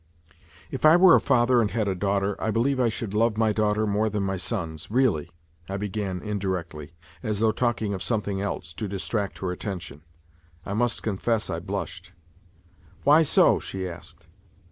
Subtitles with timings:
[0.71, 3.51] "If I were a father and had a daughter, I believe I should love my
[3.51, 5.29] daughter more than my sons, really,"
[5.69, 10.01] I began indirectly, as though talking of something else, to distract her attention.
[10.65, 12.13] I must confess I blushed."
[13.03, 14.25] Why so?" she asked.